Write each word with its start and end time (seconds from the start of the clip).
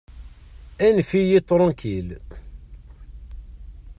Anef-iyi 0.85 1.39
tṛankil. 1.47 2.07